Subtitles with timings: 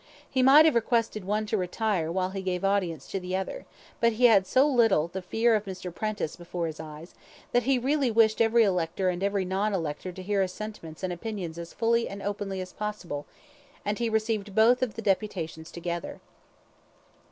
[0.27, 3.67] He might have requested one to retire while he gave audience to the other,
[3.99, 5.93] but he had so little the fear of Mr.
[5.93, 7.13] Prentice before his eyes,
[7.51, 11.13] that he really wished every elector and every non elector to hear his sentiments and
[11.13, 13.27] opinions as fully and openly as possible,
[13.85, 16.19] and he received both of the deputations together.